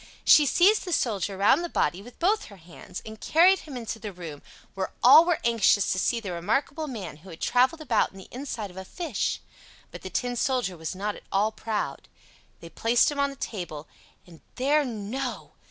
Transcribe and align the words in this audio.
She 0.25 0.47
seized 0.47 0.83
the 0.83 0.93
Soldier 0.93 1.37
round 1.37 1.63
the 1.63 1.69
body 1.69 2.01
with 2.01 2.17
both 2.17 2.45
her 2.45 2.55
hands, 2.57 3.03
and 3.05 3.21
carried 3.21 3.59
him 3.59 3.77
into 3.77 3.99
the 3.99 4.11
room, 4.11 4.41
where 4.73 4.91
all 5.03 5.25
were 5.25 5.37
anxious 5.43 5.91
to 5.91 5.99
see 5.99 6.19
the 6.19 6.31
remarkable 6.31 6.87
man 6.87 7.17
who 7.17 7.29
had 7.29 7.39
traveled 7.39 7.81
about 7.81 8.11
in 8.11 8.17
the 8.17 8.27
inside 8.31 8.71
of 8.71 8.77
a 8.77 8.83
fish; 8.83 9.41
but 9.91 10.01
the 10.01 10.09
Tin 10.09 10.35
Soldier 10.35 10.75
was 10.75 10.95
not 10.95 11.15
at 11.15 11.23
all 11.31 11.51
proud. 11.51 12.07
They 12.61 12.69
placed 12.71 13.11
him 13.11 13.19
on 13.19 13.29
the 13.29 13.35
table, 13.35 13.87
and 14.25 14.41
there—no! 14.55 15.51